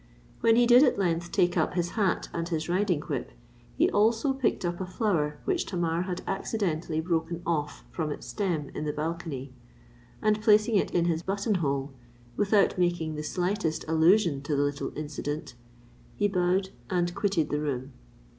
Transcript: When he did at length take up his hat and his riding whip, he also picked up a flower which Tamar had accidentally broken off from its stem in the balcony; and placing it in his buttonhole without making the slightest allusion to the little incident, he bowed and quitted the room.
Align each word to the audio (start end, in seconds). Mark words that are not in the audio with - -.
When 0.39 0.55
he 0.55 0.65
did 0.65 0.81
at 0.81 0.97
length 0.97 1.31
take 1.31 1.55
up 1.55 1.75
his 1.75 1.89
hat 1.91 2.27
and 2.33 2.49
his 2.49 2.67
riding 2.67 3.01
whip, 3.01 3.33
he 3.77 3.87
also 3.87 4.33
picked 4.33 4.65
up 4.65 4.81
a 4.81 4.85
flower 4.87 5.37
which 5.45 5.63
Tamar 5.67 6.01
had 6.01 6.23
accidentally 6.25 6.99
broken 6.99 7.43
off 7.45 7.83
from 7.91 8.11
its 8.11 8.25
stem 8.25 8.69
in 8.73 8.85
the 8.85 8.93
balcony; 8.93 9.53
and 10.19 10.41
placing 10.41 10.73
it 10.75 10.89
in 10.89 11.05
his 11.05 11.21
buttonhole 11.21 11.91
without 12.35 12.79
making 12.79 13.13
the 13.13 13.21
slightest 13.21 13.85
allusion 13.87 14.41
to 14.41 14.55
the 14.55 14.63
little 14.63 14.91
incident, 14.97 15.53
he 16.15 16.27
bowed 16.27 16.71
and 16.89 17.13
quitted 17.13 17.51
the 17.51 17.59
room. 17.61 17.93